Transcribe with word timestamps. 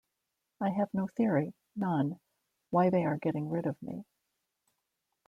I 0.59 0.71
have 0.71 0.91
no 0.95 1.05
theory, 1.15 1.53
none, 1.75 2.19
why 2.71 2.89
they 2.89 3.05
are 3.05 3.19
getting 3.19 3.51
rid 3.51 3.67
of 3.67 3.79
me. 3.83 4.03